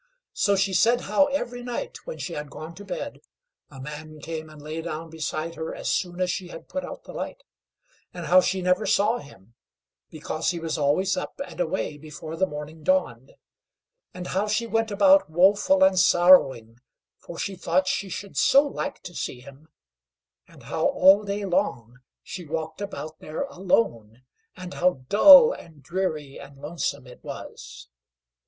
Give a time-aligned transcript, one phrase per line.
[0.33, 3.21] So she said, how every night when she had gone to bed
[3.69, 7.03] a man came and lay down beside her as soon as she had put out
[7.03, 7.43] the light;
[8.11, 9.53] and how she never saw him,
[10.09, 13.33] because he was always up and away before the morning dawned;
[14.11, 16.79] and how she went about woeful and sorrowing,
[17.19, 19.67] for she thought she should so like to see him;
[20.47, 24.23] and how all day long she walked about there alone;
[24.57, 27.87] and how dull and dreary and lonesome it was.